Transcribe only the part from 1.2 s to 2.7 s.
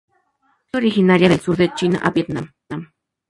del sur de China a Vietnam.